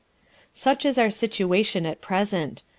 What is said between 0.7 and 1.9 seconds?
is our situation